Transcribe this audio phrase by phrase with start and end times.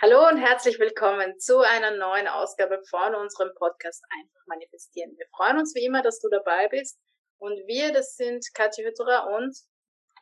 [0.00, 5.10] Hallo und herzlich willkommen zu einer neuen Ausgabe von unserem Podcast Einfach manifestieren.
[5.16, 7.00] Wir freuen uns wie immer, dass du dabei bist.
[7.38, 9.58] Und wir, das sind Katja Hütterer und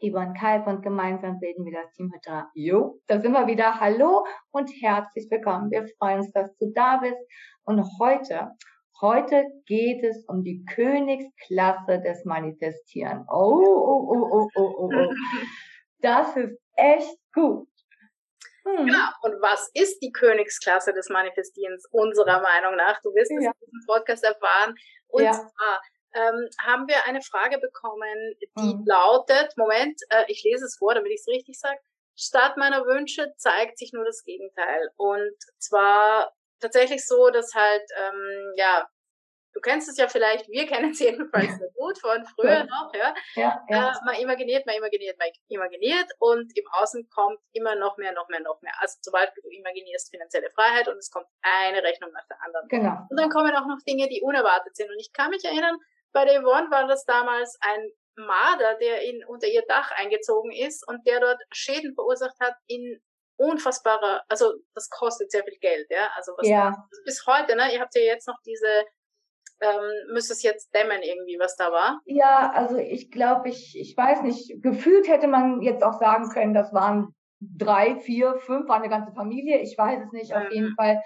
[0.01, 2.49] Yvonne Kalb und gemeinsam bilden wir das Team Hütterer.
[2.55, 3.79] Jo, da sind wir wieder.
[3.79, 5.71] Hallo und herzlich willkommen.
[5.71, 7.21] Wir freuen uns, dass du da bist.
[7.65, 8.53] Und heute,
[9.03, 13.27] heute geht es um die Königsklasse des Manifestieren.
[13.29, 15.13] Oh, oh, oh, oh, oh, oh, oh.
[16.01, 17.69] Das ist echt gut.
[18.77, 18.87] Hm.
[18.87, 19.09] Genau.
[19.23, 23.01] Und was ist die Königsklasse des Manifestierens unserer Meinung nach?
[23.03, 23.51] Du wirst es ja.
[23.51, 24.75] in diesem Podcast erfahren.
[25.09, 25.33] Und ja.
[25.33, 25.81] zwar
[26.15, 28.85] ähm, haben wir eine Frage bekommen, die hm.
[28.87, 31.79] lautet, Moment, äh, ich lese es vor, damit ich es richtig sage.
[32.19, 34.91] Statt meiner Wünsche zeigt sich nur das Gegenteil.
[34.97, 38.89] Und zwar tatsächlich so, dass halt, ähm, ja,
[39.57, 43.15] du kennst es ja vielleicht, wir kennen es jedenfalls sehr gut von früher noch, ja.
[43.35, 43.91] ja, ja.
[43.91, 48.29] Äh, man imaginiert, man imaginiert, man imaginiert und im Außen kommt immer noch mehr, noch
[48.29, 48.75] mehr, noch mehr.
[48.79, 52.69] Also zum Beispiel, du imaginierst finanzielle Freiheit und es kommt eine Rechnung nach der anderen.
[52.69, 53.07] Genau.
[53.09, 54.91] Und dann kommen auch noch Dinge, die unerwartet sind.
[54.91, 55.79] Und ich kann mich erinnern,
[56.13, 60.87] bei der Yvonne war das damals ein Marder, der in, unter ihr Dach eingezogen ist
[60.87, 63.01] und der dort Schäden verursacht hat in
[63.39, 66.11] unfassbarer, also das kostet sehr viel Geld, ja.
[66.17, 66.89] Also was ja.
[67.05, 67.73] bis heute, ne?
[67.73, 68.87] Ihr habt ja jetzt noch diese
[69.61, 72.01] ähm, müsste es jetzt dämmen irgendwie, was da war?
[72.05, 76.55] Ja, also ich glaube, ich, ich weiß nicht, gefühlt hätte man jetzt auch sagen können,
[76.55, 80.37] das waren drei, vier, fünf, war eine ganze Familie, ich weiß es nicht, mhm.
[80.37, 81.01] auf jeden Fall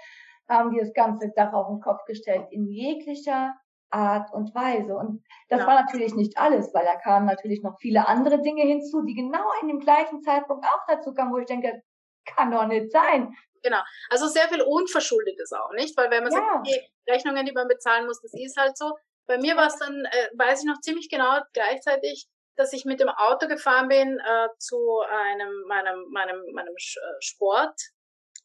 [0.49, 3.53] haben die das ganze Dach auf den Kopf gestellt, in jeglicher
[3.89, 4.95] Art und Weise.
[4.95, 5.67] Und das ja.
[5.67, 9.45] war natürlich nicht alles, weil da kamen natürlich noch viele andere Dinge hinzu, die genau
[9.61, 11.81] in dem gleichen Zeitpunkt auch dazu kamen, wo ich denke,
[12.25, 13.33] kann doch nicht sein.
[13.63, 13.81] Genau.
[14.09, 15.95] Also sehr viel Unverschuldetes auch, nicht?
[15.97, 16.39] Weil wenn man ja.
[16.39, 18.97] sagt, okay, Rechnungen, die man bezahlen muss, das ist halt so.
[19.27, 22.99] Bei mir war es dann, äh, weiß ich noch ziemlich genau gleichzeitig, dass ich mit
[22.99, 27.79] dem Auto gefahren bin äh, zu einem meinem meinem meinem äh, Sport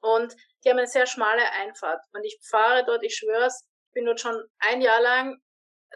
[0.01, 4.21] und die haben eine sehr schmale Einfahrt und ich fahre dort, ich schwör's, bin dort
[4.21, 5.41] schon ein Jahr lang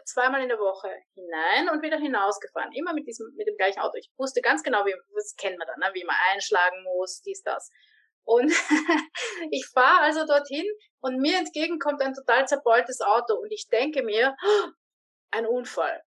[0.05, 3.97] zweimal in der Woche hinein und wieder hinausgefahren, immer mit diesem mit dem gleichen Auto.
[3.97, 5.91] Ich wusste ganz genau, wie das kennen wir dann, ne?
[5.93, 7.69] wie man einschlagen muss, dies das.
[8.31, 8.49] Und
[9.51, 10.65] ich fahre also dorthin
[11.01, 14.37] und mir entgegen kommt ein total zerbeultes Auto und ich denke mir,
[15.31, 16.01] ein Unfall.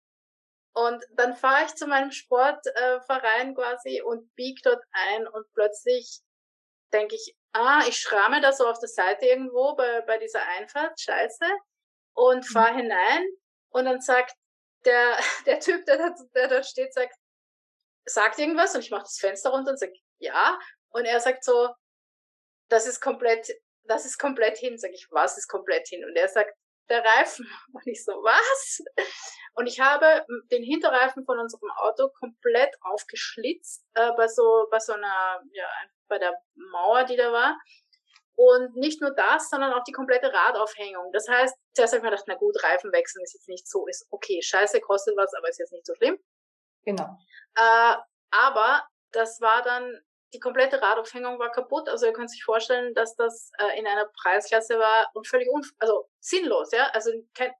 [0.72, 6.20] Und dann fahre ich zu meinem Sportverein quasi und bieg dort ein und plötzlich
[6.94, 10.98] denke ich, ah, ich schramme da so auf der Seite irgendwo bei, bei dieser Einfahrt,
[10.98, 11.44] scheiße,
[12.14, 12.52] und mhm.
[12.52, 13.26] fahre hinein
[13.68, 14.34] und dann sagt
[14.86, 17.16] der, der Typ, der, dort, der dort steht, sagt,
[18.06, 20.58] sagt irgendwas und ich mache das Fenster runter und sage, ja.
[20.88, 21.74] Und er sagt so,
[22.68, 23.50] das ist komplett,
[23.84, 24.78] das ist komplett hin.
[24.78, 26.04] Sag ich, was ist komplett hin?
[26.04, 26.54] Und er sagt,
[26.88, 27.46] der Reifen.
[27.72, 28.82] Und ich so, was?
[29.54, 34.94] Und ich habe den Hinterreifen von unserem Auto komplett aufgeschlitzt, äh, bei so, bei so
[34.94, 35.68] einer, ja,
[36.08, 37.58] bei der Mauer, die da war.
[38.36, 41.12] Und nicht nur das, sondern auch die komplette Radaufhängung.
[41.12, 43.86] Das heißt, zuerst habe ich mir gedacht, na gut, Reifen wechseln ist jetzt nicht so,
[43.86, 46.18] ist okay, scheiße, kostet was, aber ist jetzt nicht so schlimm.
[46.84, 47.16] Genau.
[47.54, 47.96] Äh,
[48.32, 50.00] aber das war dann
[50.34, 51.88] die komplette Radaufhängung war kaputt.
[51.88, 55.62] Also ihr könnt sich vorstellen, dass das äh, in einer Preisklasse war und völlig un
[55.78, 56.88] also sinnlos, ja.
[56.92, 57.52] Also kein,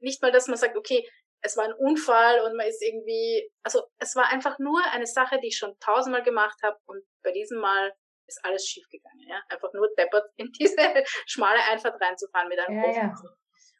[0.00, 1.08] nicht mal, dass man sagt, okay,
[1.42, 5.40] es war ein Unfall und man ist irgendwie, also es war einfach nur eine Sache,
[5.40, 7.92] die ich schon tausendmal gemacht habe und bei diesem Mal
[8.26, 9.40] ist alles schiefgegangen, ja.
[9.48, 10.76] Einfach nur deppert in diese
[11.26, 13.14] schmale Einfahrt reinzufahren mit einem ja, ja.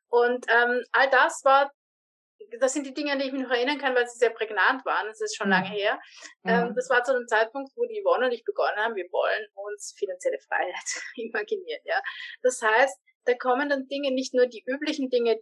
[0.08, 1.70] Und ähm, all das war
[2.58, 4.84] das sind die Dinge, an die ich mich noch erinnern kann, weil sie sehr prägnant
[4.84, 5.06] waren.
[5.06, 5.52] Das ist schon mhm.
[5.52, 6.00] lange her.
[6.42, 6.50] Mhm.
[6.50, 9.46] Ähm, das war zu einem Zeitpunkt, wo die Yvonne und ich begonnen haben, wir wollen
[9.54, 10.74] uns finanzielle Freiheit
[11.16, 11.80] imaginieren.
[11.84, 12.00] Ja?
[12.42, 15.38] Das heißt, da kommen dann Dinge, nicht nur die üblichen Dinge,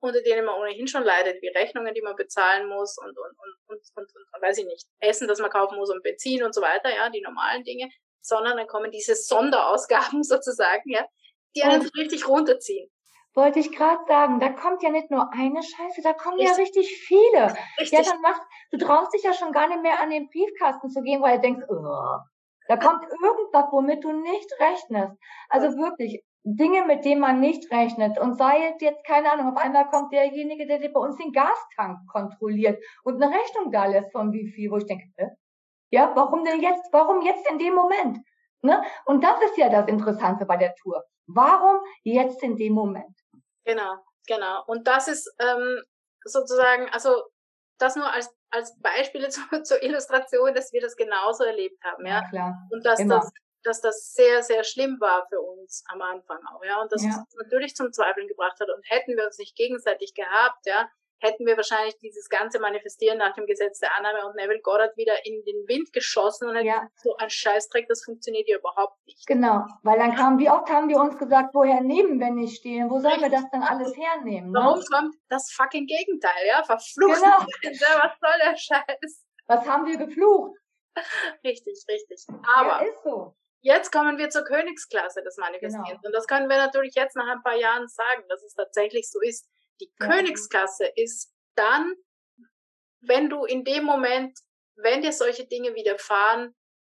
[0.00, 3.56] unter denen man ohnehin schon leidet, wie Rechnungen, die man bezahlen muss und, und, und,
[3.68, 6.60] und, und, und weiß ich nicht, Essen, das man kaufen muss und Benzin und so
[6.60, 7.88] weiter, ja, die normalen Dinge,
[8.20, 11.06] sondern dann kommen diese Sonderausgaben sozusagen, ja,
[11.54, 12.90] die einen richtig runterziehen.
[13.36, 16.56] Wollte ich gerade sagen, da kommt ja nicht nur eine Scheiße, da kommen richtig.
[16.56, 17.54] ja richtig viele.
[17.78, 17.98] Richtig.
[17.98, 21.02] Ja, dann machst, du traust dich ja schon gar nicht mehr an den Briefkasten zu
[21.02, 22.16] gehen, weil du denkst, oh,
[22.68, 25.16] da kommt irgendwas, womit du nicht rechnest.
[25.50, 28.18] Also wirklich, Dinge, mit denen man nicht rechnet.
[28.18, 32.82] Und sei jetzt, keine Ahnung, auf einmal kommt derjenige, der bei uns den Gastank kontrolliert
[33.02, 35.28] und eine Rechnung da lässt von wie viel, wo ich denke, äh?
[35.90, 38.18] ja, warum denn jetzt, warum jetzt in dem Moment?
[38.62, 38.80] Ne?
[39.04, 41.04] Und das ist ja das Interessante bei der Tour.
[41.26, 43.16] Warum jetzt in dem Moment?
[43.66, 43.96] Genau,
[44.26, 44.64] genau.
[44.66, 45.82] Und das ist ähm,
[46.24, 47.24] sozusagen, also
[47.78, 52.22] das nur als, als Beispiele zu, zur Illustration, dass wir das genauso erlebt haben, ja.
[52.22, 52.54] ja klar.
[52.70, 53.16] Und dass Immer.
[53.16, 53.30] das
[53.66, 56.80] dass das sehr, sehr schlimm war für uns am Anfang auch, ja.
[56.80, 57.08] Und das ja.
[57.08, 58.68] uns natürlich zum Zweifeln gebracht hat.
[58.70, 63.34] Und hätten wir uns nicht gegenseitig gehabt, ja, hätten wir wahrscheinlich dieses ganze Manifestieren nach
[63.34, 66.88] dem Gesetz der Annahme und Neville Goddard wieder in den Wind geschossen und hätten ja.
[66.96, 69.26] so ein Scheißdreck, das funktioniert ja überhaupt nicht.
[69.26, 72.90] Genau, weil dann kamen, wie oft haben die uns gesagt, woher nehmen wir nicht stehen?
[72.90, 74.50] Wo sollen wir das dann alles hernehmen?
[74.50, 74.58] Ne?
[74.58, 76.62] Warum kommt das fucking Gegenteil, ja?
[76.64, 77.22] Verflucht.
[77.22, 77.38] Genau.
[78.02, 79.24] was soll der Scheiß?
[79.46, 80.58] Was haben wir geflucht?
[81.44, 82.24] Richtig, richtig.
[82.56, 83.36] Aber ja, ist so.
[83.60, 85.88] Jetzt kommen wir zur Königsklasse des Manifestierens.
[85.88, 86.06] Genau.
[86.06, 89.20] Und das können wir natürlich jetzt nach ein paar Jahren sagen, dass es tatsächlich so
[89.20, 89.48] ist.
[89.80, 90.08] Die ja.
[90.08, 91.94] Königsklasse ist dann,
[93.00, 94.38] wenn du in dem Moment,
[94.76, 96.54] wenn dir solche Dinge widerfahren,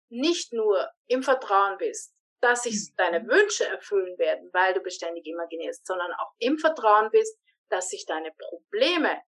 [0.10, 2.96] nicht nur im Vertrauen bist, dass sich mhm.
[2.98, 7.38] deine Wünsche erfüllen werden, weil du beständig imaginierst, sondern auch im Vertrauen bist,
[7.70, 9.22] dass sich deine Probleme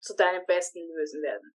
[0.00, 1.54] zu deinem Besten lösen werden.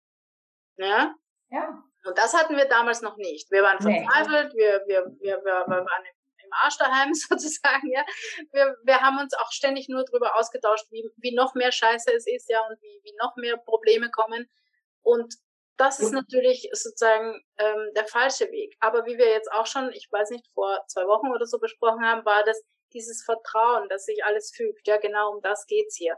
[0.76, 1.14] Ja?
[1.50, 1.82] Ja.
[2.04, 3.50] Und das hatten wir damals noch nicht.
[3.50, 4.60] Wir waren verzweifelt, nee.
[4.60, 6.04] wir, wir, wir, wir, wir waren
[6.48, 8.04] im Arsch daheim sozusagen, ja.
[8.52, 12.26] Wir, wir haben uns auch ständig nur darüber ausgetauscht, wie, wie noch mehr Scheiße es
[12.26, 14.48] ist, ja, und wie, wie noch mehr Probleme kommen.
[15.02, 15.34] Und
[15.76, 18.76] das ist natürlich sozusagen ähm, der falsche Weg.
[18.80, 22.04] Aber wie wir jetzt auch schon, ich weiß nicht, vor zwei Wochen oder so besprochen
[22.04, 22.60] haben, war das
[22.92, 24.88] dieses Vertrauen, dass sich alles fügt.
[24.88, 26.16] Ja, genau um das geht's hier.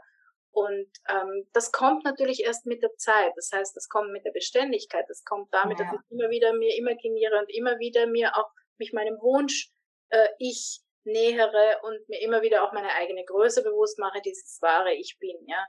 [0.51, 3.31] Und ähm, das kommt natürlich erst mit der Zeit.
[3.35, 5.05] Das heißt, das kommt mit der Beständigkeit.
[5.07, 5.85] Das kommt damit, ja.
[5.85, 9.69] dass ich immer wieder mir imaginiere und immer wieder mir auch mich meinem Wunsch
[10.11, 14.93] äh, ich nähere und mir immer wieder auch meine eigene Größe bewusst mache, dieses wahre
[14.93, 15.65] Ich bin, ja.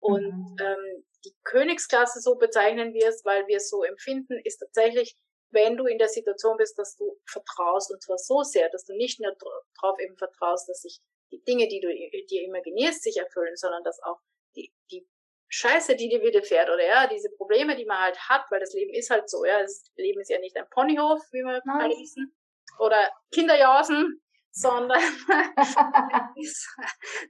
[0.00, 0.56] Und mhm.
[0.60, 5.16] ähm, die Königsklasse, so bezeichnen wir es, weil wir es so empfinden, ist tatsächlich,
[5.50, 8.94] wenn du in der Situation bist, dass du vertraust, und zwar so sehr, dass du
[8.94, 9.32] nicht nur
[9.80, 11.00] darauf eben vertraust, dass sich
[11.30, 11.88] die Dinge, die du
[12.26, 14.18] dir imaginierst, sich erfüllen, sondern dass auch
[14.56, 15.06] die, die
[15.48, 18.94] Scheiße, die dir widerfährt, oder ja, diese Probleme, die man halt hat, weil das Leben
[18.94, 22.34] ist halt so, ja, das Leben ist ja nicht ein Ponyhof, wie wir alle wissen,
[22.78, 25.00] oder Kinderjausen, sondern
[26.40, 26.76] es ist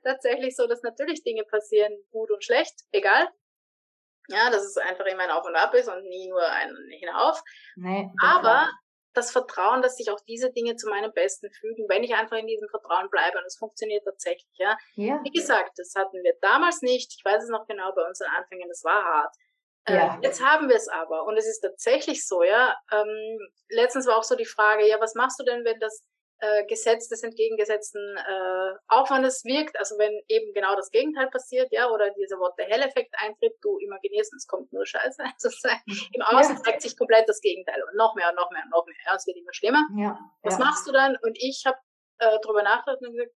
[0.02, 3.28] tatsächlich so, dass natürlich Dinge passieren, gut und schlecht, egal.
[4.28, 7.42] Ja, dass es einfach immer ein Auf und Ab ist und nie nur ein Hinauf.
[7.76, 8.70] Nee, Aber
[9.14, 12.46] das Vertrauen, dass sich auch diese Dinge zu meinem Besten fügen, wenn ich einfach in
[12.46, 14.76] diesem Vertrauen bleibe und es funktioniert tatsächlich, ja.
[14.94, 15.20] ja.
[15.22, 17.14] Wie gesagt, das hatten wir damals nicht.
[17.16, 19.36] Ich weiß es noch genau bei unseren Anfängen, das war hart.
[19.88, 20.16] Ja.
[20.16, 22.74] Äh, jetzt haben wir es aber und es ist tatsächlich so, ja.
[22.92, 23.38] Ähm,
[23.68, 26.04] letztens war auch so die Frage, ja, was machst du denn, wenn das
[26.42, 31.88] äh, Gesetz des entgegengesetzten äh, Aufwandes wirkt, also wenn eben genau das Gegenteil passiert, ja,
[31.88, 35.80] oder dieser What the Hell-Effekt eintritt, du imaginierst es kommt nur Scheiße, sozusagen.
[36.12, 36.62] Im Außen ja.
[36.62, 39.14] zeigt sich komplett das Gegenteil und noch mehr und noch mehr und noch mehr, ja,
[39.14, 39.86] es wird immer schlimmer.
[39.96, 40.18] Ja.
[40.42, 40.64] Was ja.
[40.64, 41.16] machst du dann?
[41.22, 41.78] Und ich habe
[42.18, 43.32] äh, drüber nachgedacht und gesagt,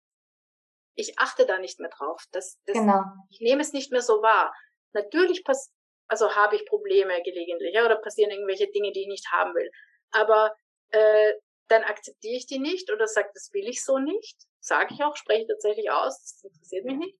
[0.95, 2.23] ich achte da nicht mehr drauf.
[2.31, 3.03] Das, das, genau.
[3.29, 4.53] Ich nehme es nicht mehr so wahr.
[4.93, 5.76] Natürlich passiert
[6.07, 9.69] also habe ich Probleme gelegentlich ja, oder passieren irgendwelche Dinge, die ich nicht haben will.
[10.11, 10.55] Aber
[10.89, 11.33] äh,
[11.67, 14.37] dann akzeptiere ich die nicht oder sage, das will ich so nicht.
[14.59, 17.17] Sage ich auch, spreche tatsächlich aus, das interessiert mich nicht.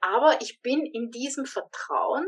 [0.00, 2.26] Aber ich bin in diesem Vertrauen,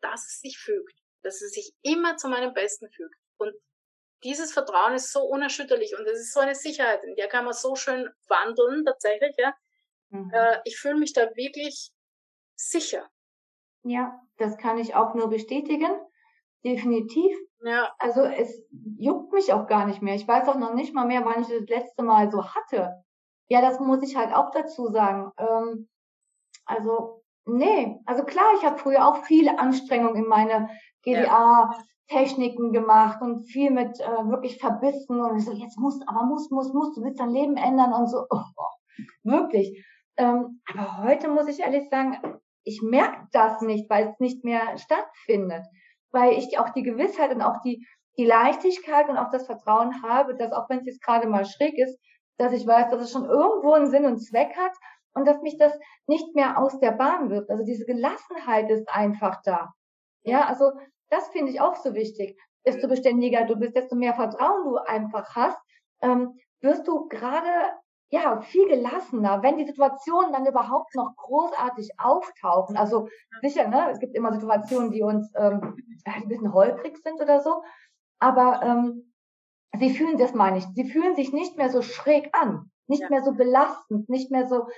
[0.00, 3.14] dass es sich fügt, dass es sich immer zu meinem Besten fügt.
[3.38, 3.54] Und
[4.24, 7.54] dieses Vertrauen ist so unerschütterlich und es ist so eine Sicherheit, in der kann man
[7.54, 9.34] so schön wandeln tatsächlich.
[9.36, 9.54] Ja.
[10.10, 10.30] Mhm.
[10.32, 11.90] Äh, ich fühle mich da wirklich
[12.56, 13.08] sicher.
[13.88, 15.90] Ja, das kann ich auch nur bestätigen.
[16.62, 17.34] Definitiv.
[17.62, 17.88] Ja.
[17.98, 18.62] Also es
[18.98, 20.14] juckt mich auch gar nicht mehr.
[20.14, 23.02] Ich weiß auch noch nicht mal mehr, wann ich das letzte Mal so hatte.
[23.48, 25.32] Ja, das muss ich halt auch dazu sagen.
[25.38, 25.88] Ähm,
[26.66, 27.98] also, nee.
[28.04, 30.68] Also klar, ich habe früher auch viele Anstrengungen in meine
[31.02, 36.74] GDA-Techniken gemacht und viel mit äh, wirklich verbissen und so, jetzt muss, aber muss, muss,
[36.74, 38.26] muss, du willst dein Leben ändern und so.
[38.28, 38.42] Oh,
[39.22, 39.82] wirklich.
[40.18, 42.38] Ähm, aber heute muss ich ehrlich sagen,
[42.68, 45.64] ich merke das nicht, weil es nicht mehr stattfindet.
[46.12, 47.86] Weil ich auch die Gewissheit und auch die,
[48.18, 51.78] die Leichtigkeit und auch das Vertrauen habe, dass auch wenn es jetzt gerade mal schräg
[51.78, 51.98] ist,
[52.36, 54.72] dass ich weiß, dass es schon irgendwo einen Sinn und Zweck hat
[55.14, 55.72] und dass mich das
[56.06, 57.50] nicht mehr aus der Bahn wirft.
[57.50, 59.72] Also diese Gelassenheit ist einfach da.
[60.22, 60.72] Ja, also
[61.08, 62.38] das finde ich auch so wichtig.
[62.66, 65.58] Desto beständiger du bist, desto mehr Vertrauen du einfach hast,
[66.02, 67.48] ähm, wirst du gerade
[68.10, 72.76] ja, viel gelassener, wenn die Situationen dann überhaupt noch großartig auftauchen.
[72.76, 73.08] Also
[73.42, 77.62] sicher, ne, es gibt immer Situationen, die uns ähm, ein bisschen holprig sind oder so,
[78.18, 79.12] aber ähm,
[79.78, 83.10] sie fühlen das meine ich, sie fühlen sich nicht mehr so schräg an, nicht ja.
[83.10, 84.68] mehr so belastend, nicht mehr so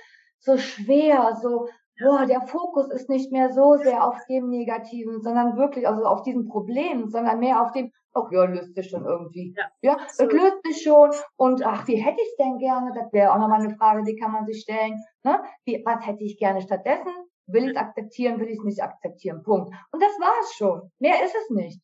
[0.41, 1.69] so schwer, so
[2.01, 6.23] boah, der Fokus ist nicht mehr so sehr auf dem Negativen, sondern wirklich also auf
[6.23, 9.53] diesem Problem, sondern mehr auf dem ach ja, löst sich schon irgendwie.
[9.57, 11.11] Ja, ja das löst sich schon.
[11.37, 12.91] Und ach, wie hätte ich es denn gerne?
[12.93, 14.99] Das wäre auch nochmal eine Frage, die kann man sich stellen.
[15.23, 15.41] Ne?
[15.65, 17.13] Wie, was hätte ich gerne stattdessen?
[17.47, 19.43] Will ich es akzeptieren, will ich es nicht akzeptieren?
[19.43, 19.73] Punkt.
[19.91, 20.91] Und das war es schon.
[20.99, 21.81] Mehr ist es nicht.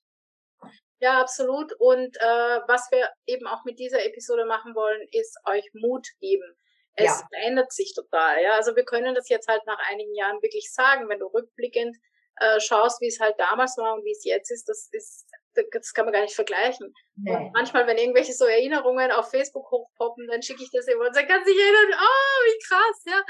[1.00, 1.74] Ja, absolut.
[1.80, 6.56] Und äh, was wir eben auch mit dieser Episode machen wollen, ist euch Mut geben.
[6.98, 7.28] Es ja.
[7.30, 8.42] verändert sich total.
[8.42, 11.96] Ja, also wir können das jetzt halt nach einigen Jahren wirklich sagen, wenn du rückblickend
[12.40, 15.26] äh, schaust, wie es halt damals war und wie es jetzt ist, das ist,
[15.72, 16.94] das kann man gar nicht vergleichen.
[17.16, 17.36] Nee.
[17.36, 21.14] Und manchmal, wenn irgendwelche so Erinnerungen auf Facebook hochpoppen, dann schicke ich das immer und
[21.14, 22.00] sage, kannst dich erinnern?
[22.00, 23.24] Oh, wie krass, ja.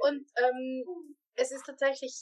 [0.00, 2.14] Und ähm, es ist tatsächlich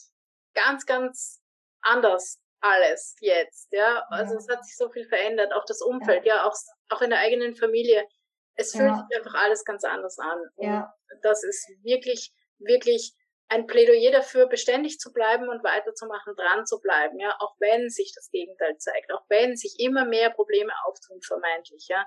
[0.54, 1.40] ganz, ganz
[1.82, 4.04] anders alles jetzt, ja.
[4.10, 4.38] Also ja.
[4.38, 6.54] es hat sich so viel verändert, auch das Umfeld, ja, ja auch,
[6.90, 8.06] auch in der eigenen Familie.
[8.60, 9.06] Es fühlt ja.
[9.08, 10.38] sich einfach alles ganz anders an.
[10.58, 10.94] Ja.
[11.12, 13.14] Und das ist wirklich, wirklich
[13.48, 18.12] ein Plädoyer dafür, beständig zu bleiben und weiterzumachen, dran zu bleiben, ja, auch wenn sich
[18.14, 22.06] das Gegenteil zeigt, auch wenn sich immer mehr Probleme auftun, vermeintlich, ja.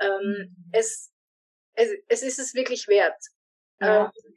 [0.00, 0.70] Ähm, mhm.
[0.72, 1.10] es,
[1.74, 3.16] es, es ist es wirklich wert.
[3.80, 4.12] Ja.
[4.16, 4.36] Ähm,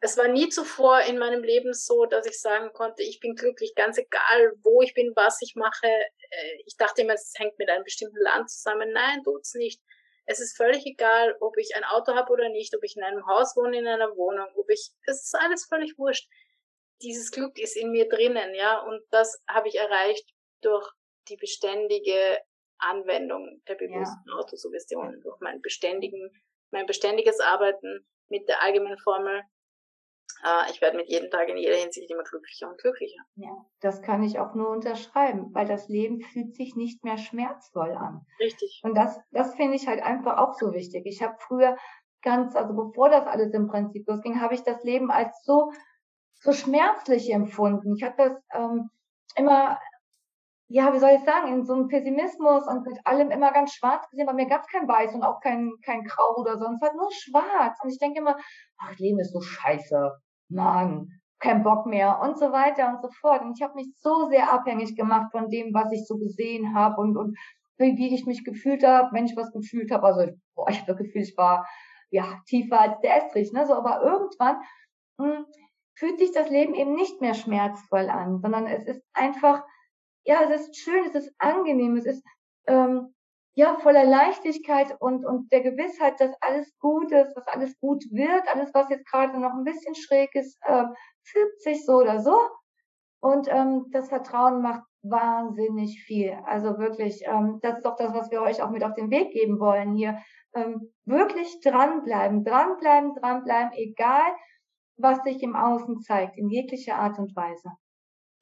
[0.00, 3.74] es war nie zuvor in meinem Leben so, dass ich sagen konnte, ich bin glücklich,
[3.76, 5.86] ganz egal, wo ich bin, was ich mache.
[5.86, 8.90] Äh, ich dachte immer, es hängt mit einem bestimmten Land zusammen.
[8.92, 9.80] Nein, tut's nicht.
[10.24, 13.26] Es ist völlig egal, ob ich ein Auto habe oder nicht, ob ich in einem
[13.26, 16.28] Haus wohne, in einer Wohnung, ob ich, es ist alles völlig wurscht.
[17.02, 20.28] Dieses Glück ist in mir drinnen, ja, und das habe ich erreicht
[20.60, 20.88] durch
[21.28, 22.38] die beständige
[22.78, 24.36] Anwendung der bewussten ja.
[24.36, 26.30] Autosuggestion, durch mein beständigen,
[26.70, 29.42] mein beständiges Arbeiten mit der allgemeinen Formel
[30.70, 33.22] ich werde mit jedem Tag in jeder Hinsicht immer glücklicher und glücklicher.
[33.36, 37.92] Ja, das kann ich auch nur unterschreiben, weil das Leben fühlt sich nicht mehr schmerzvoll
[37.92, 38.26] an.
[38.40, 38.80] Richtig.
[38.82, 41.06] Und das, das finde ich halt einfach auch so wichtig.
[41.06, 41.76] Ich habe früher
[42.22, 45.72] ganz, also bevor das alles im Prinzip losging, habe ich das Leben als so,
[46.40, 47.94] so schmerzlich empfunden.
[47.96, 48.90] Ich habe das ähm,
[49.36, 49.78] immer
[50.72, 54.08] ja, wie soll ich sagen, in so einem Pessimismus und mit allem immer ganz schwarz
[54.08, 54.24] gesehen.
[54.24, 57.10] Bei mir gab es kein Weiß und auch kein, kein Grau oder sonst was, nur
[57.12, 57.78] schwarz.
[57.82, 58.36] Und ich denke immer,
[58.78, 60.12] ach, Leben ist so scheiße.
[60.48, 61.08] Mann,
[61.40, 63.42] kein Bock mehr und so weiter und so fort.
[63.42, 67.00] Und ich habe mich so sehr abhängig gemacht von dem, was ich so gesehen habe
[67.02, 67.36] und, und
[67.76, 70.06] wie, ich mich gefühlt habe, wenn ich was gefühlt habe.
[70.06, 71.66] Also, boah, ich habe das Gefühl, ich war
[72.10, 73.66] ja tiefer als der Estrich, ne?
[73.66, 74.56] So, aber irgendwann
[75.18, 75.44] mh, hm,
[75.96, 79.64] fühlt sich das Leben eben nicht mehr schmerzvoll an, sondern es ist einfach
[80.24, 82.24] ja, es ist schön, es ist angenehm, es ist
[82.66, 83.14] ähm,
[83.54, 88.48] ja voller Leichtigkeit und und der Gewissheit, dass alles gut ist, dass alles gut wird,
[88.48, 90.84] alles was jetzt gerade noch ein bisschen schräg ist, äh,
[91.22, 92.38] fügt sich so oder so
[93.20, 96.38] und ähm, das Vertrauen macht wahnsinnig viel.
[96.44, 99.32] Also wirklich, ähm, das ist doch das, was wir euch auch mit auf den Weg
[99.32, 100.18] geben wollen hier.
[100.54, 104.32] Ähm, wirklich dranbleiben, dranbleiben, dranbleiben, egal
[104.96, 107.70] was sich im Außen zeigt, in jeglicher Art und Weise.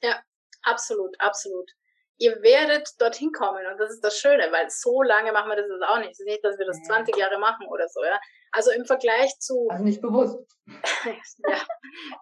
[0.03, 0.17] Ja,
[0.63, 1.71] Absolut, absolut.
[2.19, 5.67] Ihr werdet dorthin kommen und das ist das Schöne, weil so lange machen wir das
[5.71, 6.11] jetzt auch nicht.
[6.11, 8.21] Es ist nicht, dass wir das 20 Jahre machen oder so, ja.
[8.53, 9.69] Also im Vergleich zu.
[9.71, 10.39] Also nicht bewusst.
[11.07, 11.63] ja.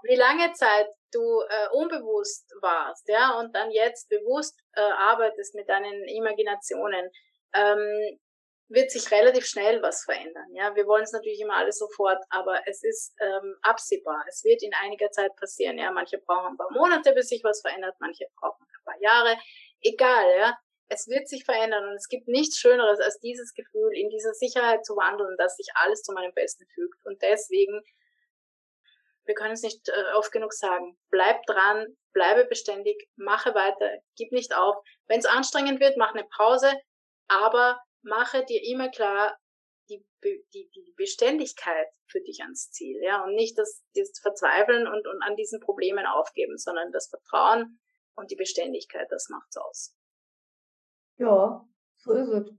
[0.05, 5.69] Wie lange Zeit du äh, unbewusst warst, ja, und dann jetzt bewusst äh, arbeitest mit
[5.69, 7.11] deinen Imaginationen.
[7.55, 8.19] Ähm,
[8.69, 10.55] wird sich relativ schnell was verändern.
[10.55, 14.25] Ja, wir wollen es natürlich immer alles sofort, aber es ist ähm, absehbar.
[14.29, 15.79] Es wird in einiger Zeit passieren.
[15.79, 19.37] Ja, manche brauchen ein paar Monate, bis sich was verändert, manche brauchen ein paar Jahre.
[19.81, 20.59] Egal, ja.
[20.91, 24.87] Es wird sich verändern und es gibt nichts Schöneres als dieses Gefühl, in dieser Sicherheit
[24.87, 27.05] zu wandeln, dass sich alles zu meinem Besten fügt.
[27.05, 27.83] Und deswegen,
[29.25, 34.33] wir können es nicht äh, oft genug sagen, bleib dran, bleibe beständig, mache weiter, gib
[34.33, 34.77] nicht auf.
[35.07, 36.73] Wenn es anstrengend wird, mach eine Pause,
[37.29, 39.37] aber mache dir immer klar,
[39.89, 45.07] die, die, die Beständigkeit für dich ans Ziel, ja, und nicht das, das Verzweifeln und,
[45.07, 47.79] und an diesen Problemen aufgeben, sondern das Vertrauen
[48.15, 49.97] und die Beständigkeit, das macht's aus.
[51.19, 52.51] Ja, so ist es.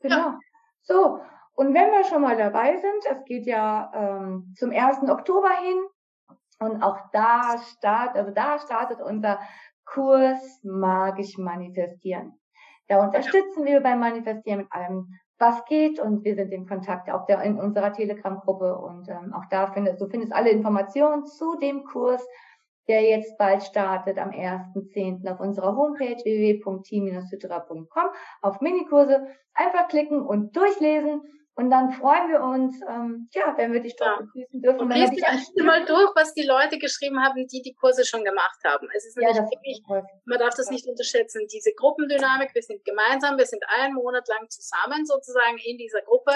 [0.00, 0.16] Genau.
[0.16, 0.38] Ja.
[0.82, 1.20] So,
[1.54, 5.08] und wenn wir schon mal dabei sind, es geht ja ähm, zum 1.
[5.08, 5.86] Oktober hin
[6.58, 9.40] und auch da startet, also da startet unser
[9.84, 12.40] Kurs Magisch Manifestieren.
[12.88, 17.26] Da unterstützen wir beim Manifestieren mit allem, was geht und wir sind in Kontakt auch
[17.26, 21.84] der, in unserer Telegram-Gruppe und ähm, auch da findest du findest alle Informationen zu dem
[21.84, 22.24] Kurs,
[22.86, 25.28] der jetzt bald startet am 1.10.
[25.30, 28.08] auf unserer Homepage www.team-hydra.com
[28.42, 29.26] auf Minikurse.
[29.54, 31.22] Einfach klicken und durchlesen
[31.56, 34.26] und dann freuen wir uns, ähm, ja, wenn wir dich dort ja.
[34.26, 34.80] begrüßen dürfen.
[34.80, 35.14] Und liest
[35.56, 38.88] dir mal durch, was die Leute geschrieben haben, die die Kurse schon gemacht haben.
[38.92, 39.80] Es ist ja, wirklich,
[40.24, 44.50] man darf das nicht unterschätzen, diese Gruppendynamik, wir sind gemeinsam, wir sind einen Monat lang
[44.50, 46.32] zusammen sozusagen in dieser Gruppe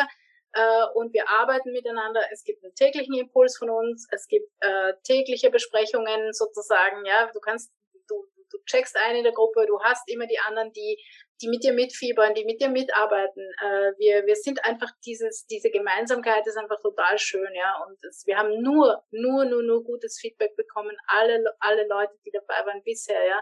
[0.52, 2.20] äh, und wir arbeiten miteinander.
[2.32, 7.40] Es gibt einen täglichen Impuls von uns, es gibt äh, tägliche Besprechungen sozusagen, ja, du
[7.40, 7.72] kannst
[8.08, 11.02] du, du checkst ein in der Gruppe, du hast immer die anderen, die
[11.40, 13.42] die mit dir mitfiebern, die mit dir mitarbeiten.
[13.62, 17.84] Äh, wir, wir sind einfach dieses, diese Gemeinsamkeit ist einfach total schön, ja.
[17.86, 20.96] Und es, wir haben nur, nur, nur, nur gutes Feedback bekommen.
[21.06, 23.40] Alle, alle Leute, die dabei waren bisher, ja.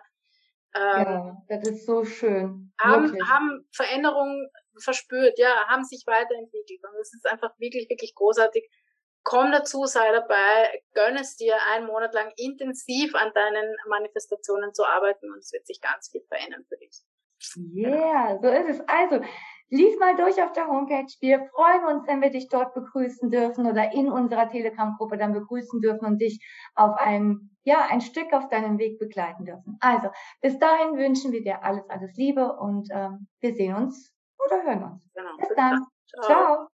[0.75, 2.73] Ähm, ja, das ist so schön.
[2.79, 6.81] Haben, haben Veränderungen verspürt, ja, haben sich weiterentwickelt.
[6.83, 8.69] Und es ist einfach wirklich, wirklich großartig.
[9.25, 14.85] komm dazu, sei dabei, gönn es dir, einen Monat lang intensiv an deinen Manifestationen zu
[14.85, 17.03] arbeiten und es wird sich ganz viel verändern für dich.
[17.57, 18.89] Yeah, so ist es.
[18.89, 19.21] Also,
[19.71, 21.13] lies mal durch auf der Homepage.
[21.21, 25.81] Wir freuen uns, wenn wir dich dort begrüßen dürfen oder in unserer Telegram-Gruppe dann begrüßen
[25.81, 26.41] dürfen und dich
[26.75, 29.77] auf ein, ja, ein Stück auf deinem Weg begleiten dürfen.
[29.81, 30.09] Also,
[30.41, 34.13] bis dahin wünschen wir dir alles, alles Liebe und ähm, wir sehen uns
[34.45, 35.11] oder hören uns.
[35.15, 35.37] Genau.
[35.39, 35.87] Bis dann.
[36.07, 36.23] Ciao.
[36.25, 36.57] Ciao.